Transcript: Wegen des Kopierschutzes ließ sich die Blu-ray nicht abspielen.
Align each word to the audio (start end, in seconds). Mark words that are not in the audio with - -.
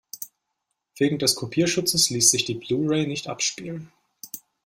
Wegen 0.97 1.19
des 1.19 1.35
Kopierschutzes 1.35 2.09
ließ 2.09 2.31
sich 2.31 2.43
die 2.45 2.55
Blu-ray 2.55 3.05
nicht 3.05 3.27
abspielen. 3.27 3.91